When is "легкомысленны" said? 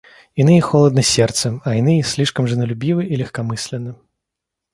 3.15-3.93